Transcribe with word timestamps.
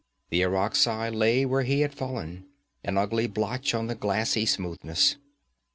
The 0.31 0.41
Irakzai 0.41 1.11
lay 1.13 1.45
where 1.45 1.61
he 1.61 1.81
had 1.81 1.93
fallen, 1.93 2.45
an 2.83 2.97
ugly 2.97 3.27
blotch 3.27 3.75
on 3.75 3.85
the 3.85 3.93
glassy 3.93 4.47
smoothness. 4.47 5.17